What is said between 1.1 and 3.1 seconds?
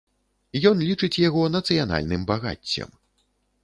яго нацыянальным багаццем.